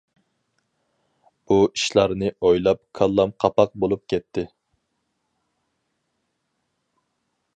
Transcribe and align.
بۇ 1.49 1.57
ئىشلارنى 1.65 2.31
ئويلاپ 2.47 2.81
كاللام 2.99 3.35
قاپاق 3.45 3.77
بولۇپ 3.85 4.03
كەتتى. 4.13 4.45